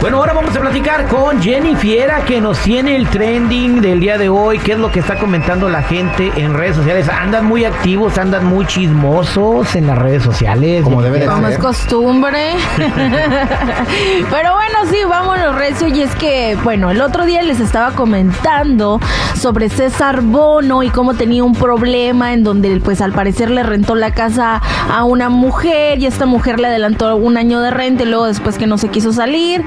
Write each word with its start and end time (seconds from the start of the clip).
Bueno, 0.00 0.16
ahora 0.16 0.32
vamos 0.32 0.56
a 0.56 0.60
platicar 0.60 1.06
con 1.08 1.42
Jenny 1.42 1.76
Fiera 1.76 2.24
que 2.24 2.40
nos 2.40 2.58
tiene 2.60 2.96
el 2.96 3.06
trending 3.08 3.82
del 3.82 4.00
día 4.00 4.16
de 4.16 4.30
hoy. 4.30 4.58
¿Qué 4.58 4.72
es 4.72 4.78
lo 4.78 4.90
que 4.90 5.00
está 5.00 5.16
comentando 5.18 5.68
la 5.68 5.82
gente 5.82 6.32
en 6.36 6.54
redes 6.54 6.76
sociales? 6.76 7.06
Andan 7.10 7.44
muy 7.44 7.66
activos, 7.66 8.16
andan 8.16 8.46
muy 8.46 8.64
chismosos 8.64 9.76
en 9.76 9.86
las 9.86 9.98
redes 9.98 10.22
sociales. 10.22 10.84
Como 10.84 11.02
debe 11.02 11.18
de 11.20 11.26
Como 11.26 11.46
es 11.48 11.52
ser. 11.52 11.62
costumbre. 11.62 12.54
Pero 14.30 14.54
bueno, 14.54 14.78
sí, 14.90 14.96
vámonos, 15.06 15.54
Recio. 15.56 15.88
Y 15.88 16.00
es 16.00 16.14
que, 16.14 16.56
bueno, 16.64 16.90
el 16.90 17.02
otro 17.02 17.26
día 17.26 17.42
les 17.42 17.60
estaba 17.60 17.90
comentando 17.90 19.00
sobre 19.38 19.68
César 19.68 20.22
Bono 20.22 20.82
y 20.82 20.88
cómo 20.88 21.12
tenía 21.12 21.44
un 21.44 21.54
problema 21.54 22.32
en 22.32 22.42
donde, 22.42 22.80
pues, 22.80 23.02
al 23.02 23.12
parecer 23.12 23.50
le 23.50 23.62
rentó 23.64 23.94
la 23.94 24.14
casa 24.14 24.62
a 24.90 25.04
una 25.04 25.28
mujer 25.28 25.98
y 25.98 26.06
esta 26.06 26.24
mujer 26.24 26.58
le 26.58 26.68
adelantó 26.68 27.14
un 27.16 27.36
año 27.36 27.60
de 27.60 27.70
renta 27.70 28.04
y 28.04 28.06
luego 28.06 28.24
después 28.24 28.56
que 28.56 28.66
no 28.66 28.78
se 28.78 28.88
quiso 28.88 29.12
salir. 29.12 29.62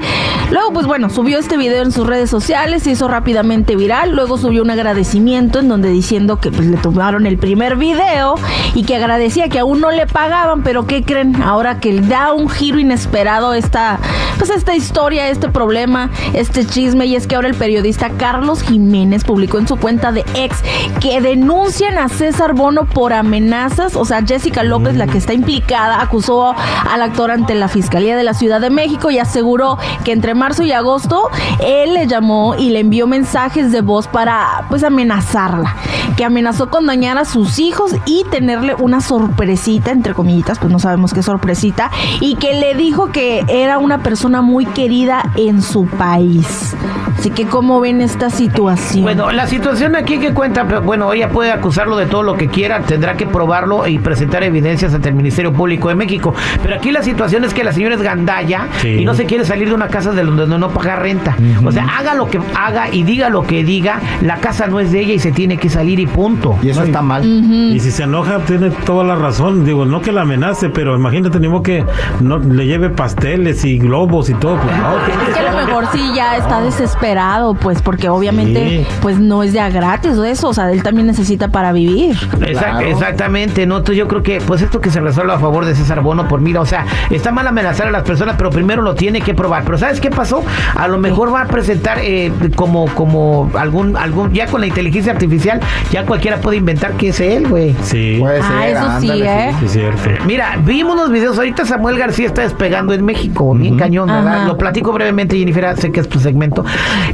Luego, 0.50 0.72
pues 0.72 0.86
bueno, 0.86 1.10
subió 1.10 1.38
este 1.38 1.56
video 1.56 1.82
en 1.82 1.90
sus 1.90 2.06
redes 2.06 2.30
sociales, 2.30 2.82
se 2.82 2.92
hizo 2.92 3.08
rápidamente 3.08 3.76
viral. 3.76 4.12
Luego 4.12 4.38
subió 4.38 4.62
un 4.62 4.70
agradecimiento 4.70 5.58
en 5.58 5.68
donde 5.68 5.90
diciendo 5.90 6.38
que 6.38 6.50
pues, 6.50 6.66
le 6.66 6.76
tomaron 6.76 7.26
el 7.26 7.38
primer 7.38 7.76
video 7.76 8.36
y 8.74 8.84
que 8.84 8.96
agradecía 8.96 9.48
que 9.48 9.58
aún 9.58 9.80
no 9.80 9.90
le 9.90 10.06
pagaban, 10.06 10.62
pero 10.62 10.86
¿qué 10.86 11.02
creen? 11.02 11.42
Ahora 11.42 11.80
que 11.80 12.00
da 12.00 12.32
un 12.32 12.48
giro 12.48 12.78
inesperado 12.78 13.54
esta, 13.54 13.98
pues 14.38 14.50
esta 14.50 14.74
historia, 14.74 15.28
este 15.28 15.48
problema, 15.48 16.10
este 16.32 16.66
chisme, 16.66 17.06
y 17.06 17.16
es 17.16 17.26
que 17.26 17.34
ahora 17.36 17.48
el 17.48 17.54
periodista 17.54 18.10
Carlos 18.10 18.62
Jiménez 18.62 19.24
publicó 19.24 19.58
en 19.58 19.68
su 19.68 19.76
cuenta 19.76 20.12
de 20.12 20.24
ex 20.34 20.62
que 21.00 21.20
denuncian 21.20 21.98
a 21.98 22.08
César 22.08 22.54
Bono 22.54 22.86
por 22.86 23.12
amenazas. 23.12 23.96
O 23.96 24.04
sea, 24.04 24.22
Jessica 24.22 24.62
López, 24.62 24.96
la 24.96 25.06
que 25.06 25.18
está 25.18 25.32
implicada, 25.34 26.00
acusó 26.00 26.54
al 26.90 27.02
actor 27.02 27.30
ante 27.30 27.54
la 27.54 27.68
Fiscalía 27.68 28.16
de 28.16 28.24
la 28.24 28.34
Ciudad 28.34 28.60
de 28.60 28.70
México 28.70 29.10
y 29.10 29.18
aseguró 29.18 29.78
que 30.04 30.12
entre 30.14 30.34
marzo 30.34 30.62
y 30.62 30.72
agosto 30.72 31.28
él 31.60 31.94
le 31.94 32.06
llamó 32.06 32.54
y 32.56 32.70
le 32.70 32.80
envió 32.80 33.06
mensajes 33.06 33.70
de 33.72 33.82
voz 33.82 34.08
para 34.08 34.64
pues 34.68 34.82
amenazarla, 34.84 35.74
que 36.16 36.24
amenazó 36.24 36.70
con 36.70 36.86
dañar 36.86 37.18
a 37.18 37.24
sus 37.24 37.58
hijos 37.58 37.94
y 38.06 38.24
tenerle 38.30 38.74
una 38.78 39.00
sorpresita, 39.00 39.90
entre 39.90 40.14
comillitas, 40.14 40.58
pues 40.58 40.72
no 40.72 40.78
sabemos 40.78 41.12
qué 41.12 41.22
sorpresita, 41.22 41.90
y 42.20 42.36
que 42.36 42.54
le 42.54 42.74
dijo 42.74 43.10
que 43.12 43.44
era 43.48 43.78
una 43.78 43.98
persona 43.98 44.40
muy 44.40 44.64
querida 44.66 45.22
en 45.36 45.60
su 45.62 45.86
país. 45.86 46.74
Así 47.18 47.30
que, 47.30 47.46
¿cómo 47.46 47.80
ven 47.80 48.00
esta 48.00 48.28
situación? 48.28 49.02
Bueno, 49.02 49.30
la 49.32 49.46
situación 49.46 49.96
aquí 49.96 50.18
que 50.18 50.34
cuenta, 50.34 50.64
pero 50.66 50.82
bueno, 50.82 51.12
ella 51.12 51.30
puede 51.30 51.52
acusarlo 51.52 51.96
de 51.96 52.06
todo 52.06 52.22
lo 52.22 52.34
que 52.34 52.48
quiera, 52.48 52.80
tendrá 52.80 53.16
que 53.16 53.26
probarlo 53.26 53.86
y 53.86 53.98
presentar 53.98 54.42
evidencias 54.44 54.92
ante 54.92 55.08
el 55.08 55.14
Ministerio 55.14 55.52
Público 55.52 55.88
de 55.88 55.94
México. 55.94 56.34
Pero 56.62 56.76
aquí 56.76 56.90
la 56.90 57.02
situación 57.02 57.44
es 57.44 57.54
que 57.54 57.64
la 57.64 57.72
señora 57.72 57.94
es 57.94 58.02
gandalla 58.02 58.68
Sí. 58.82 58.88
y 59.00 59.04
no 59.04 59.14
se 59.14 59.24
quiere 59.24 59.44
salir 59.44 59.68
de 59.68 59.74
una 59.74 59.88
casa 59.88 60.03
de 60.12 60.24
donde 60.24 60.58
no 60.58 60.68
paga 60.70 60.96
renta. 60.96 61.36
O 61.64 61.72
sea, 61.72 61.86
haga 61.98 62.14
lo 62.14 62.28
que 62.28 62.40
haga 62.56 62.88
y 62.92 63.02
diga 63.02 63.28
lo 63.30 63.42
que 63.42 63.64
diga, 63.64 64.00
la 64.22 64.36
casa 64.38 64.66
no 64.66 64.80
es 64.80 64.92
de 64.92 65.00
ella 65.00 65.14
y 65.14 65.18
se 65.18 65.32
tiene 65.32 65.56
que 65.56 65.68
salir 65.68 66.00
y 66.00 66.06
punto. 66.06 66.56
Y 66.62 66.70
eso 66.70 66.82
está 66.82 67.02
mal. 67.02 67.24
Y 67.24 67.78
si 67.80 67.90
se 67.90 68.04
enoja, 68.04 68.38
tiene 68.40 68.70
toda 68.70 69.04
la 69.04 69.14
razón. 69.14 69.64
Digo, 69.64 69.84
no 69.84 70.00
que 70.00 70.12
la 70.12 70.22
amenace, 70.22 70.68
pero 70.70 70.96
imagínate, 70.96 71.38
ni 71.40 71.48
modo 71.48 71.62
que 71.62 71.84
no, 72.20 72.38
le 72.38 72.66
lleve 72.66 72.90
pasteles 72.90 73.64
y 73.64 73.78
globos 73.78 74.30
y 74.30 74.34
todo. 74.34 74.56
Pues 74.60 74.76
no. 74.78 74.94
Es 75.28 75.34
que 75.34 75.40
a 75.40 75.50
lo 75.52 75.56
mejor 75.66 75.86
sí 75.92 76.12
ya 76.14 76.36
está 76.36 76.60
desesperado, 76.60 77.54
pues, 77.54 77.80
porque 77.82 78.08
obviamente, 78.08 78.44
Sí. 78.84 78.86
pues 79.02 79.18
no 79.18 79.42
es 79.42 79.52
de 79.52 79.60
a 79.60 79.68
gratis 79.70 80.12
eso, 80.12 80.48
o 80.48 80.54
sea, 80.54 80.70
él 80.70 80.82
también 80.82 81.06
necesita 81.06 81.48
para 81.48 81.72
vivir. 81.72 82.14
Exact- 82.40 82.54
Claro. 82.74 82.80
Exactamente, 82.86 83.66
¿no? 83.66 83.78
Entonces 83.78 83.96
yo 83.98 84.08
creo 84.08 84.22
que 84.22 84.40
pues 84.40 84.62
esto 84.62 84.80
que 84.80 84.90
se 84.90 85.00
resuelva 85.00 85.34
a 85.34 85.38
favor 85.38 85.64
de 85.64 85.74
César 85.74 86.00
Bono 86.00 86.26
por 86.28 86.40
mira, 86.40 86.60
o 86.60 86.66
sea, 86.66 86.86
está 87.10 87.30
mal 87.30 87.46
amenazar 87.46 87.88
a 87.88 87.90
las 87.90 88.02
personas, 88.02 88.34
pero 88.38 88.50
primero 88.50 88.82
lo 88.82 88.94
tiene 88.94 89.20
que 89.20 89.34
probar. 89.34 89.64
Pero 89.64 89.78
¿sabes 89.78 89.93
qué 90.00 90.10
pasó? 90.10 90.42
A 90.74 90.88
lo 90.88 90.98
mejor 90.98 91.32
va 91.32 91.42
a 91.42 91.46
presentar 91.46 91.98
eh, 92.02 92.30
como 92.56 92.86
como 92.94 93.50
algún 93.58 93.96
algún 93.96 94.32
ya 94.32 94.46
con 94.46 94.60
la 94.60 94.66
inteligencia 94.66 95.12
artificial 95.12 95.60
ya 95.92 96.04
cualquiera 96.04 96.38
puede 96.38 96.56
inventar 96.58 96.92
que 96.92 97.08
es 97.08 97.20
él, 97.20 97.48
güey. 97.48 97.74
Sí, 97.82 98.16
Puede 98.20 98.40
Ah, 98.42 98.48
ser, 98.60 98.76
eso 98.76 99.00
sí, 99.14 99.22
¿eh? 99.22 99.52
sí, 99.60 99.64
es 99.66 99.72
cierto. 99.72 100.24
Mira, 100.26 100.58
vimos 100.64 100.94
unos 100.94 101.10
videos, 101.10 101.36
ahorita 101.38 101.64
Samuel 101.64 101.98
García 101.98 102.26
está 102.26 102.42
despegando 102.42 102.92
en 102.94 103.04
México, 103.04 103.54
bien 103.54 103.76
cañón, 103.76 104.08
¿verdad? 104.08 104.36
Ajá. 104.38 104.46
Lo 104.46 104.56
platico 104.58 104.92
brevemente, 104.92 105.38
Jennifer, 105.38 105.76
sé 105.78 105.90
que 105.92 106.00
es 106.00 106.08
tu 106.08 106.18
segmento, 106.20 106.64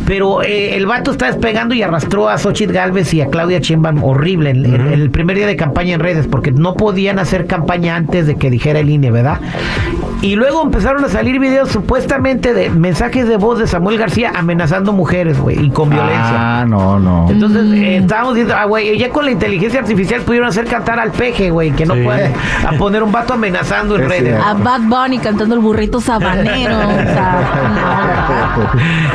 pero 0.07 0.43
eh, 0.43 0.77
el 0.77 0.87
vato 0.87 1.11
está 1.11 1.27
despegando 1.27 1.75
y 1.75 1.83
arrastró 1.83 2.29
a 2.29 2.39
Xochitl 2.39 2.73
Galvez 2.73 3.13
y 3.15 3.21
a 3.21 3.27
Claudia 3.27 3.59
Sheinbaum 3.61 4.03
horrible 4.05 4.51
en, 4.51 4.65
en- 4.67 4.75
en 4.81 4.93
el 5.01 5.11
primer 5.11 5.37
día 5.37 5.47
de 5.47 5.57
campaña 5.57 5.95
en 5.95 6.01
redes, 6.01 6.27
porque 6.27 6.53
no 6.53 6.75
podían 6.75 7.19
hacer 7.19 7.47
campaña 7.47 7.97
antes 7.97 8.27
de 8.27 8.37
que 8.37 8.51
dijera 8.51 8.81
el 8.81 8.91
INE, 8.91 9.11
¿verdad? 9.11 9.41
Y 10.23 10.37
luego 10.37 10.63
empezaron 10.63 11.05
a 11.05 11.09
salir 11.09 11.39
videos 11.39 11.71
supuestamente 11.71 12.53
de 12.55 12.70
mensajes 12.75 13.27
de 13.29 13.37
voz 13.37 13.59
de 13.59 13.67
Samuel 13.67 13.99
García 13.99 14.33
amenazando 14.35 14.93
mujeres, 14.93 15.39
güey, 15.41 15.59
y 15.67 15.71
con 15.71 15.91
violencia. 15.91 16.61
Ah, 16.61 16.65
no, 16.67 16.99
no. 16.99 17.27
Entonces, 17.31 17.65
eh, 17.73 17.97
estábamos 17.99 18.35
diciendo, 18.35 18.55
ah, 18.59 18.65
güey, 18.67 18.97
ya 18.99 19.11
con 19.11 19.25
la 19.25 19.31
inteligencia 19.31 19.81
artificial 19.81 20.21
pudieron 20.23 20.49
hacer 20.49 20.65
cantar 20.67 20.99
al 21.01 21.11
peje, 21.11 21.51
güey, 21.51 21.71
que 21.73 21.87
no 21.87 21.95
Sí. 21.95 22.03
pueden 22.03 22.33
a 22.67 22.73
poner 22.73 23.03
un 23.03 23.13
vato 23.13 23.35
amenazando 23.35 23.97
en 23.97 24.03
Es 24.03 24.09
redes. 24.09 24.23
cierto. 24.25 24.45
A 24.47 24.55
Bad 24.55 24.81
Bunny 24.83 25.19
cantando 25.19 25.55
el 25.55 25.61
burrito 25.61 26.01
sabanero. 26.01 26.79
o 26.79 26.81
sea, 26.93 28.61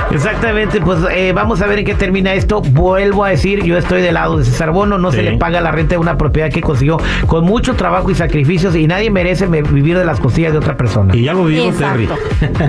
no. 0.10 0.16
Exactamente, 0.16 0.82
pues 0.82 1.00
eh, 1.12 1.32
vamos 1.34 1.62
a 1.62 1.68
ver 1.68 1.80
en 1.80 1.86
qué 1.86 1.96
termina 1.96 2.34
esto. 2.34 2.62
Vuelvo 2.62 3.24
a 3.26 3.30
decir, 3.30 3.64
yo 3.64 3.78
estoy 3.78 4.02
del 4.02 4.14
lado 4.16 4.38
de 4.38 4.46
César 4.46 4.72
Bono, 4.72 4.98
no 4.98 5.12
se 5.12 5.22
le 5.24 5.38
paga 5.38 5.62
la 5.62 5.72
renta 5.72 5.96
de 5.96 5.98
una 6.00 6.18
propiedad 6.18 6.50
que 6.50 6.62
consiguió 6.62 6.98
con 7.28 7.44
mucho 7.46 7.76
trabajo 7.76 8.10
y 8.12 8.16
sacrificios 8.16 8.76
y 8.76 8.88
nadie 8.88 9.10
merece 9.10 9.48
me- 9.48 9.62
vivir 9.62 9.98
de 9.98 10.06
las 10.06 10.20
costillas 10.20 10.52
de 10.52 10.58
otra 10.60 10.78
persona. 10.78 11.16
Y 11.16 11.24
ya 11.24 11.34
lo 11.34 11.46
vimos, 11.46 11.76
Terry. 11.76 12.08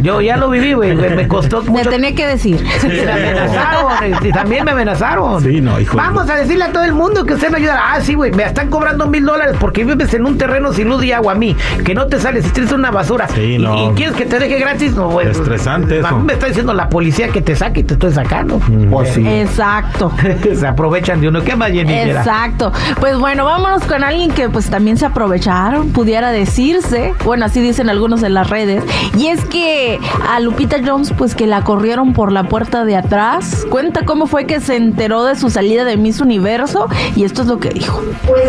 Yo 0.03 0.20
ya 0.20 0.36
lo 0.36 0.48
viví, 0.50 0.74
güey, 0.76 0.94
me 0.94 1.10
me 1.10 1.28
costó 1.28 1.62
Me 1.62 1.70
mucho. 1.70 1.91
tenía 1.91 2.14
que 2.14 2.26
decir. 2.26 2.64
Me 2.84 3.12
amenazaron, 3.12 3.92
y 4.26 4.32
también 4.32 4.64
me 4.64 4.70
amenazaron. 4.72 5.42
Sí, 5.42 5.60
no, 5.60 5.78
hijo 5.81 5.97
de- 5.97 6.03
Vamos 6.03 6.28
a 6.31 6.37
decirle 6.37 6.64
a 6.64 6.72
todo 6.72 6.84
el 6.84 6.92
mundo 6.94 7.25
que 7.25 7.34
usted 7.34 7.50
me 7.50 7.59
ayuda. 7.59 7.81
Ah, 7.92 8.00
sí, 8.00 8.14
güey, 8.14 8.32
me 8.32 8.44
están 8.44 8.69
cobrando 8.70 9.06
mil 9.06 9.25
dólares 9.25 9.56
porque 9.59 9.84
vives 9.84 10.12
en 10.15 10.25
un 10.26 10.38
terreno 10.38 10.72
sin 10.72 10.88
luz 10.88 11.04
y 11.04 11.12
agua 11.12 11.32
a 11.32 11.34
mí, 11.36 11.56
que 11.84 11.94
no 11.94 12.06
te 12.06 12.20
sales, 12.20 12.44
si 12.44 12.50
tienes 12.50 12.72
una 12.72 12.91
basura. 12.91 13.28
Sí, 13.28 13.54
y, 13.54 13.59
no. 13.59 13.91
y 13.91 13.94
quieres 13.94 14.15
que 14.16 14.25
te 14.26 14.38
deje 14.38 14.59
gratis, 14.59 14.94
no, 14.94 15.09
güey. 15.10 15.28
Estresante 15.28 15.97
A 15.97 15.98
eso. 16.09 16.16
mí 16.19 16.25
me 16.25 16.32
está 16.34 16.47
diciendo 16.47 16.72
la 16.75 16.88
policía 16.88 17.28
que 17.28 17.41
te 17.42 17.54
saque 17.56 17.81
y 17.81 17.84
te 17.84 17.94
estoy 17.94 18.12
sacando. 18.12 18.60
Pues 18.91 19.10
sí. 19.15 19.26
Exacto. 19.26 20.12
se 20.54 20.66
aprovechan 20.66 21.20
de 21.20 21.28
uno. 21.28 21.42
¿Qué 21.42 21.54
más, 21.56 21.70
Jenny? 21.70 21.92
Exacto. 21.92 22.72
Pues 23.00 23.18
bueno, 23.18 23.45
vámonos 23.45 23.84
con 23.84 24.03
alguien 24.04 24.30
que 24.33 24.48
pues 24.48 24.68
también 24.71 24.97
se 24.97 25.06
aprovecharon, 25.06 25.91
pudiera 25.91 26.30
decirse. 26.30 27.15
Bueno, 27.24 27.45
así 27.47 27.60
dicen 27.60 27.89
algunos 27.89 28.22
en 28.22 28.34
las 28.34 28.50
redes. 28.50 28.83
Y 29.16 29.28
es 29.28 29.45
que 29.45 29.98
a 30.28 30.41
Lupita 30.41 30.66
Jones 30.84 31.13
pues 31.16 31.34
que 31.34 31.47
la 31.47 31.63
corrieron 31.63 32.13
por 32.13 32.33
la 32.33 32.45
puerta 32.45 32.84
de 32.84 32.97
atrás. 32.97 33.65
Cuenta 33.71 34.04
cómo 34.04 34.27
fue 34.27 34.47
que 34.47 34.60
se 34.60 34.77
enteró 34.77 35.24
de 35.24 35.36
su 35.36 35.51
salida 35.51 35.84
de 35.84 35.97
Miss 35.97 36.21
Universo 36.21 36.89
y 37.15 37.24
esto 37.24 37.42
es 37.42 37.48
lo 37.48 37.59
que 37.59 37.71
dijo. 37.71 38.03
Pues 38.27 38.42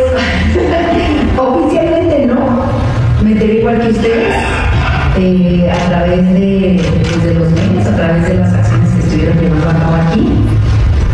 oficialmente 1.38 2.26
no. 2.28 2.36
Me 3.24 3.32
enteré 3.32 3.60
igual 3.60 3.80
que 3.82 3.90
ustedes 3.92 4.34
eh, 5.20 5.72
a 5.72 5.90
través 5.90 6.34
de, 6.34 6.82
pues, 7.12 7.24
de 7.24 7.34
los 7.36 7.50
medios, 7.52 7.86
a 7.88 7.96
través 7.96 8.28
de 8.28 8.34
las 8.36 8.54
acciones 8.54 8.90
que 8.92 9.00
estuvieron 9.00 9.38
llevando 9.40 9.70
a 9.70 9.74
cabo 9.74 9.96
aquí. 9.96 10.30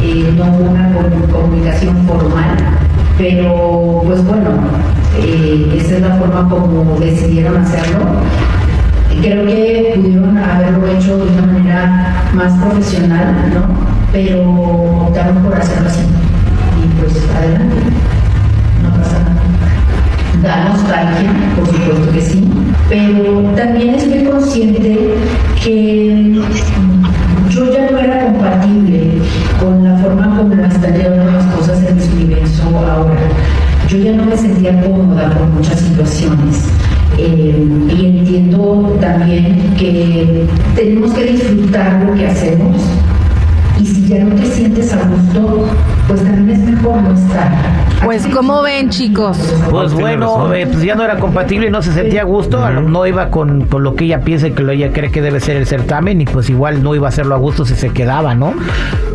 Eh, 0.01 0.33
no 0.37 0.45
hubo 0.45 0.69
una 0.71 0.91
com- 0.93 1.31
comunicación 1.31 2.05
formal, 2.07 2.57
pero 3.17 4.01
pues 4.05 4.23
bueno, 4.25 4.49
eh, 5.17 5.77
esa 5.79 5.95
es 5.95 6.01
la 6.01 6.15
forma 6.15 6.49
como 6.49 6.97
decidieron 6.99 7.57
hacerlo. 7.57 8.05
Creo 9.21 9.45
que 9.45 9.93
pudieron 9.95 10.37
haberlo 10.37 10.87
hecho 10.87 11.17
de 11.17 11.31
una 11.31 11.41
manera 11.53 12.29
más 12.33 12.53
profesional, 12.61 13.35
¿no? 13.53 13.61
Pero 14.11 14.43
optaron 15.07 15.43
por 15.43 15.55
hacerlo 15.55 15.87
así. 15.87 16.01
Y 16.01 16.99
pues 16.99 17.23
adelante, 17.35 17.75
no 18.81 18.89
pasa 18.89 19.19
nada. 19.19 19.41
Da 20.41 20.69
nostalgia, 20.69 21.31
por 21.55 21.67
supuesto 21.67 22.11
que 22.11 22.21
sí, 22.21 22.49
pero 22.89 23.41
también 23.55 23.95
estoy 23.95 24.25
consciente 24.25 25.15
que 25.63 26.41
yo 27.49 27.71
ya 27.71 27.89
no 27.91 27.99
era 27.99 28.25
compatible 28.25 29.19
con 29.59 29.83
la 29.83 29.95
forma 29.97 30.37
como 30.37 30.53
están 30.53 30.93
llevando 30.93 31.31
las 31.31 31.45
cosas 31.55 31.83
en 31.83 32.01
su 32.01 32.11
universo 32.13 32.63
ahora. 32.77 33.21
Yo 33.87 33.97
ya 33.99 34.13
no 34.13 34.25
me 34.25 34.35
sentía 34.35 34.81
cómoda 34.81 35.29
con 35.37 35.55
muchas 35.55 35.79
situaciones. 35.79 36.65
Eh, 37.17 37.67
también 39.13 39.75
que 39.77 40.45
tenemos 40.75 41.13
que 41.13 41.23
disfrutar 41.25 42.03
lo 42.03 42.13
que 42.15 42.27
hacemos. 42.27 42.77
Y 43.79 43.85
si 43.85 44.07
ya 44.07 44.23
no 44.23 44.35
te 44.35 44.45
sientes 44.47 44.91
a 44.93 45.07
gusto, 45.07 45.67
pues 46.07 46.23
también 46.23 46.49
es 46.49 46.59
mejor. 46.69 46.99
Pues, 48.03 48.27
¿cómo 48.27 48.61
ven, 48.61 48.89
chicos? 48.89 49.37
Pues 49.69 49.93
bueno, 49.93 50.53
eh, 50.53 50.67
pues 50.67 50.83
ya 50.83 50.95
no 50.95 51.03
era 51.03 51.17
compatible 51.19 51.67
y 51.67 51.71
no 51.71 51.81
se 51.81 51.93
sentía 51.93 52.21
a 52.21 52.25
gusto, 52.25 52.69
no 52.81 53.07
iba 53.07 53.29
con, 53.29 53.65
con 53.67 53.83
lo 53.83 53.95
que 53.95 54.05
ella 54.05 54.19
piensa 54.21 54.47
y 54.47 54.51
que 54.51 54.61
lo 54.61 54.73
ella 54.73 54.91
cree 54.91 55.09
que 55.09 55.21
debe 55.21 55.39
ser 55.39 55.55
el 55.55 55.65
certamen 55.65 56.19
y 56.19 56.25
pues 56.25 56.49
igual 56.49 56.83
no 56.83 56.93
iba 56.95 57.07
a 57.07 57.09
hacerlo 57.09 57.35
a 57.35 57.37
gusto 57.37 57.63
si 57.65 57.75
se 57.75 57.91
quedaba, 57.91 58.35
¿no? 58.35 58.53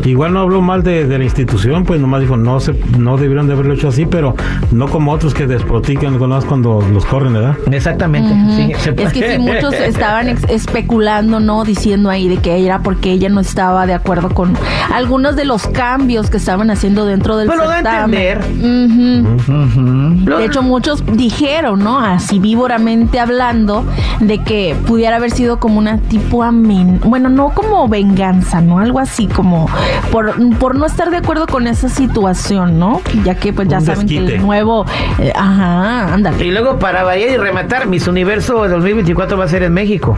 Igual 0.05 0.33
no 0.33 0.39
habló 0.39 0.61
mal 0.61 0.81
de, 0.81 1.05
de 1.05 1.17
la 1.19 1.23
institución, 1.23 1.83
pues 1.83 1.99
nomás 1.99 2.21
dijo, 2.21 2.35
no 2.35 2.59
se, 2.59 2.73
no 2.97 3.17
debieron 3.17 3.45
de 3.47 3.53
haberlo 3.53 3.75
hecho 3.75 3.89
así, 3.89 4.05
pero 4.07 4.35
no 4.71 4.87
como 4.87 5.11
otros 5.11 5.33
que 5.35 5.45
desprotican 5.45 6.17
nomás 6.17 6.45
cuando 6.45 6.81
los 6.91 7.05
corren, 7.05 7.33
¿verdad? 7.33 7.57
Exactamente. 7.71 8.33
sí, 8.55 8.73
se 8.79 8.89
Es 9.03 9.13
que 9.13 9.33
sí, 9.33 9.39
muchos 9.39 9.73
estaban 9.85 10.29
ex- 10.29 10.45
especulando, 10.49 11.39
¿no? 11.39 11.63
Diciendo 11.63 12.09
ahí 12.09 12.27
de 12.27 12.37
que 12.37 12.65
era 12.65 12.79
porque 12.79 13.11
ella 13.11 13.29
no 13.29 13.39
estaba 13.41 13.85
de 13.85 13.93
acuerdo 13.93 14.29
con 14.29 14.53
algunos 14.91 15.35
de 15.35 15.45
los 15.45 15.67
cambios 15.67 16.29
que 16.31 16.37
estaban 16.37 16.71
haciendo 16.71 16.78
dentro 16.79 17.35
del 17.37 17.47
Pero 17.49 17.69
certamen. 17.69 18.15
entender. 18.21 19.25
Ujú. 19.27 19.51
Ujú. 19.51 20.37
De 20.37 20.45
hecho, 20.45 20.61
muchos 20.61 21.03
dijeron, 21.05 21.79
¿no? 21.83 21.99
Así 21.99 22.39
vívoramente 22.39 23.19
hablando, 23.19 23.85
de 24.19 24.39
que 24.43 24.75
pudiera 24.87 25.17
haber 25.17 25.31
sido 25.31 25.59
como 25.59 25.77
una 25.79 25.97
tipo 25.97 26.43
amen... 26.43 26.99
Bueno, 27.03 27.29
no 27.29 27.49
como 27.49 27.87
venganza, 27.87 28.61
¿no? 28.61 28.79
Algo 28.79 28.99
así 28.99 29.27
como 29.27 29.67
por, 30.11 30.33
por 30.57 30.75
no 30.75 30.85
estar 30.85 31.09
de 31.11 31.17
acuerdo 31.17 31.47
con 31.47 31.67
esa 31.67 31.89
situación, 31.89 32.79
¿no? 32.79 33.01
Ya 33.25 33.35
que 33.35 33.51
pues 33.53 33.67
ya 33.67 33.79
Un 33.79 33.85
saben 33.85 34.07
que 34.07 34.17
el 34.17 34.41
nuevo... 34.41 34.85
eh, 35.19 35.33
ajá, 35.35 36.13
ándale. 36.13 36.45
Y 36.45 36.51
luego 36.51 36.79
para 36.79 37.03
variar 37.03 37.29
y 37.29 37.37
rematar, 37.37 37.87
Miss 37.87 38.07
Universo 38.07 38.67
2024 38.67 39.37
va 39.37 39.45
a 39.45 39.47
ser 39.47 39.63
en 39.63 39.73
México. 39.73 40.17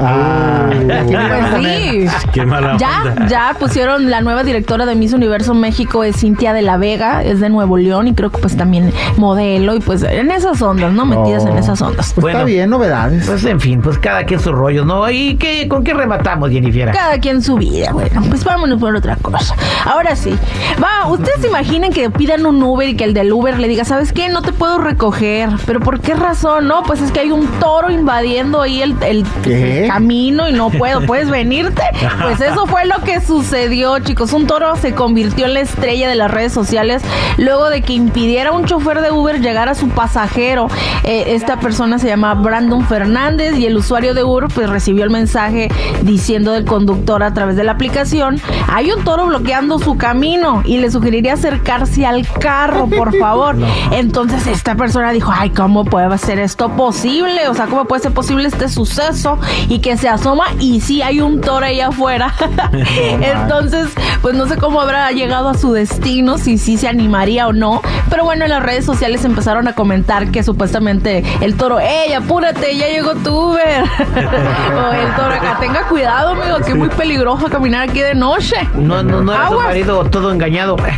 Ah, 0.00 0.68
Pues 0.70 1.60
sí. 1.60 2.06
Qué 2.32 2.46
mala 2.46 2.76
Ya, 2.78 3.02
onda. 3.04 3.26
ya 3.26 3.56
pusieron 3.58 4.10
la 4.10 4.20
nueva 4.20 4.44
directora 4.44 4.86
de 4.86 4.94
Miss 4.94 5.12
Universo 5.12 5.54
México 5.54 5.97
es 6.04 6.16
Cintia 6.16 6.52
de 6.52 6.62
la 6.62 6.76
Vega, 6.76 7.22
es 7.22 7.40
de 7.40 7.48
Nuevo 7.48 7.76
León 7.76 8.08
y 8.08 8.14
creo 8.14 8.30
que 8.30 8.38
pues 8.38 8.56
también 8.56 8.92
modelo 9.16 9.74
y 9.74 9.80
pues 9.80 10.02
en 10.02 10.30
esas 10.30 10.60
ondas, 10.62 10.92
¿no? 10.92 11.04
Metidas 11.06 11.44
en 11.46 11.56
esas 11.58 11.80
ondas. 11.82 12.12
pues 12.14 12.22
Bueno. 12.22 12.38
está 12.38 12.44
bien, 12.46 12.70
novedades. 12.70 13.26
Pues 13.26 13.44
en 13.44 13.60
fin, 13.60 13.80
pues 13.82 13.98
cada 13.98 14.24
quien 14.24 14.40
sus 14.40 14.52
rollos, 14.52 14.86
¿no? 14.86 15.08
¿Y 15.10 15.36
qué, 15.36 15.68
con 15.68 15.84
qué 15.84 15.94
rematamos, 15.94 16.50
Jennifer? 16.50 16.90
Cada 16.92 17.18
quien 17.18 17.42
su 17.42 17.56
vida, 17.56 17.92
bueno, 17.92 18.22
pues 18.28 18.44
vámonos 18.44 18.78
por 18.80 18.94
otra 18.94 19.16
cosa. 19.16 19.54
Ahora 19.84 20.16
sí, 20.16 20.34
va, 20.82 21.08
ustedes 21.08 21.40
se 21.40 21.48
imaginan 21.48 21.92
que 21.92 22.10
pidan 22.10 22.46
un 22.46 22.62
Uber 22.62 22.88
y 22.88 22.94
que 22.96 23.04
el 23.04 23.14
del 23.14 23.32
Uber 23.32 23.58
le 23.58 23.68
diga, 23.68 23.84
¿sabes 23.84 24.12
qué? 24.12 24.28
No 24.28 24.42
te 24.42 24.52
puedo 24.52 24.78
recoger. 24.78 25.50
¿Pero 25.66 25.80
por 25.80 26.00
qué 26.00 26.14
razón? 26.14 26.66
No, 26.68 26.82
pues 26.82 27.00
es 27.00 27.10
que 27.12 27.20
hay 27.20 27.30
un 27.30 27.46
toro 27.60 27.90
invadiendo 27.90 28.60
ahí 28.62 28.82
el, 28.82 28.94
el- 29.02 29.24
el 29.44 29.88
camino 29.88 30.48
y 30.48 30.52
no 30.52 30.70
puedo, 30.70 31.00
¿puedes 31.06 31.30
venirte? 31.30 31.82
Pues 32.22 32.40
eso 32.40 32.66
fue 32.66 32.84
lo 32.86 32.96
que 33.04 33.20
sucedió, 33.20 33.98
chicos. 34.00 34.32
Un 34.32 34.46
toro 34.46 34.76
se 34.76 34.92
convirtió 34.94 35.46
en 35.46 35.54
la 35.54 35.60
estrella 35.60 35.87
de 35.88 36.14
las 36.16 36.30
redes 36.30 36.52
sociales 36.52 37.02
luego 37.38 37.70
de 37.70 37.80
que 37.80 37.94
impidiera 37.94 38.50
a 38.50 38.52
un 38.52 38.66
chofer 38.66 39.00
de 39.00 39.10
Uber 39.10 39.40
llegar 39.40 39.70
a 39.70 39.74
su 39.74 39.88
pasajero. 39.88 40.68
Eh, 41.02 41.24
esta 41.28 41.58
persona 41.60 41.98
se 41.98 42.08
llama 42.08 42.34
Brandon 42.34 42.86
Fernández 42.86 43.56
y 43.56 43.64
el 43.64 43.76
usuario 43.76 44.12
de 44.12 44.22
Uber 44.22 44.48
pues 44.54 44.68
recibió 44.68 45.04
el 45.04 45.10
mensaje 45.10 45.70
diciendo 46.02 46.52
del 46.52 46.66
conductor 46.66 47.22
a 47.22 47.32
través 47.32 47.56
de 47.56 47.64
la 47.64 47.72
aplicación, 47.72 48.38
hay 48.68 48.90
un 48.92 49.02
toro 49.02 49.26
bloqueando 49.26 49.78
su 49.78 49.96
camino 49.96 50.62
y 50.66 50.76
le 50.76 50.90
sugeriría 50.90 51.34
acercarse 51.34 52.04
al 52.04 52.26
carro, 52.28 52.86
por 52.86 53.16
favor. 53.18 53.56
Entonces 53.90 54.46
esta 54.46 54.74
persona 54.74 55.12
dijo, 55.12 55.32
ay, 55.34 55.50
¿cómo 55.50 55.86
puede 55.86 56.18
ser 56.18 56.38
esto 56.38 56.68
posible? 56.70 57.48
O 57.48 57.54
sea, 57.54 57.66
¿cómo 57.66 57.86
puede 57.86 58.02
ser 58.02 58.12
posible 58.12 58.46
este 58.46 58.68
suceso? 58.68 59.38
Y 59.70 59.78
que 59.78 59.96
se 59.96 60.08
asoma 60.08 60.44
y 60.60 60.82
sí 60.82 61.00
hay 61.00 61.22
un 61.22 61.40
toro 61.40 61.64
ahí 61.64 61.80
afuera. 61.80 62.34
Entonces, 62.72 63.88
pues 64.22 64.36
no 64.36 64.46
sé 64.46 64.56
cómo 64.56 64.80
habrá 64.80 65.10
llegado 65.12 65.48
a 65.48 65.54
su 65.54 65.72
destino, 65.72 66.38
si 66.38 66.58
sí 66.58 66.76
se 66.76 66.88
animaría 66.88 67.46
o 67.48 67.52
no. 67.52 67.82
Pero 68.10 68.24
bueno, 68.24 68.44
en 68.44 68.50
las 68.50 68.62
redes 68.62 68.84
sociales 68.84 69.24
empezaron 69.24 69.66
a 69.68 69.74
comentar 69.74 70.30
que 70.30 70.42
supuestamente 70.42 71.24
el 71.40 71.56
toro, 71.56 71.78
¡ey, 71.80 72.12
apúrate! 72.12 72.76
Ya 72.76 72.88
llegó 72.88 73.14
tu 73.16 73.50
Uber. 73.50 73.84
o 73.84 74.92
el 74.92 75.14
toro 75.14 75.34
acá, 75.34 75.56
tenga 75.60 75.82
cuidado, 75.88 76.30
amigo, 76.30 76.58
que 76.58 76.72
es 76.72 76.76
muy 76.76 76.88
peligroso 76.90 77.48
caminar 77.48 77.88
aquí 77.88 78.00
de 78.00 78.14
noche. 78.14 78.56
No, 78.74 79.02
no, 79.02 79.22
no 79.22 79.32
era 79.32 79.48
su 79.48 79.54
Aguas. 79.54 79.66
marido 79.68 80.04
todo 80.04 80.30
engañado. 80.32 80.76
Era 80.78 80.96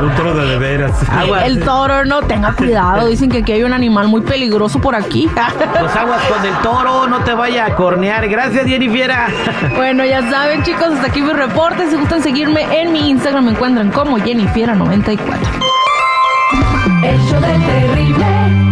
un 0.02 0.10
toro 0.16 0.34
de 0.34 0.44
de 0.44 0.58
veras. 0.58 0.92
Aguas. 1.10 1.44
El 1.44 1.60
toro, 1.60 2.04
no, 2.04 2.20
tenga 2.22 2.52
cuidado. 2.52 3.06
Dicen 3.06 3.30
que 3.30 3.38
aquí 3.38 3.52
hay 3.52 3.64
un 3.64 3.72
animal 3.72 4.08
muy 4.08 4.20
peligroso 4.20 4.78
por 4.80 4.94
aquí. 4.94 5.28
Pues 5.84 5.96
aguas 5.96 6.22
con 6.24 6.44
el 6.44 6.54
toro, 6.58 7.06
no 7.08 7.20
te 7.20 7.32
vaya 7.34 7.66
a 7.66 7.74
cornear. 7.74 8.28
Gracias, 8.28 8.66
Jennifer. 8.66 9.10
Bueno, 9.76 10.04
ya 10.04 10.28
saben, 10.30 10.62
chicos, 10.62 10.92
aquí 11.04 11.22
mi 11.22 11.32
reporte. 11.32 11.88
Si 11.90 11.96
gustan 11.96 12.22
seguirme 12.22 12.80
en 12.80 12.92
mi 12.92 13.10
Instagram, 13.10 13.44
me 13.44 13.50
encuentran 13.52 13.90
como 13.90 14.18
Jennifiera94. 14.18 15.18
El 17.02 17.40
del 17.40 17.66
terrible. 17.66 18.63